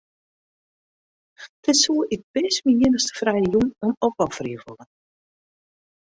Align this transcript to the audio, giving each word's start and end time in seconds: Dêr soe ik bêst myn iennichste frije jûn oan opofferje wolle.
Dêr 1.61 1.77
soe 1.83 2.03
ik 2.15 2.21
bêst 2.33 2.57
myn 2.65 2.81
iennichste 2.83 3.13
frije 3.19 3.43
jûn 3.51 3.67
oan 3.83 3.95
opofferje 4.07 4.57
wolle. 4.63 4.85